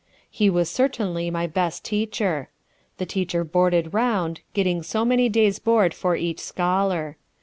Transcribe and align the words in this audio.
He 0.31 0.49
was 0.49 0.67
certainly 0.67 1.29
my 1.29 1.45
best 1.45 1.85
teacher. 1.85 2.49
The 2.97 3.05
teacher 3.05 3.43
boarded 3.43 3.93
round, 3.93 4.41
getting 4.55 4.81
so 4.81 5.05
many 5.05 5.29
days' 5.29 5.59
board 5.59 5.93
for 5.93 6.15
each 6.15 6.39
scholar. 6.39 7.17